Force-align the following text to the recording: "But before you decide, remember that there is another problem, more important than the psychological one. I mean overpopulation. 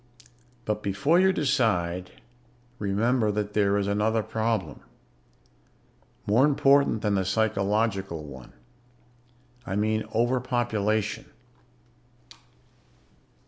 "But 0.65 0.81
before 0.81 1.19
you 1.19 1.31
decide, 1.31 2.09
remember 2.79 3.31
that 3.33 3.53
there 3.53 3.77
is 3.77 3.85
another 3.85 4.23
problem, 4.23 4.79
more 6.25 6.43
important 6.43 7.03
than 7.03 7.13
the 7.13 7.23
psychological 7.23 8.23
one. 8.23 8.53
I 9.63 9.75
mean 9.75 10.05
overpopulation. 10.11 11.25